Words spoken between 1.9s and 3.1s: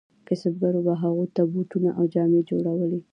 او جامې جوړولې.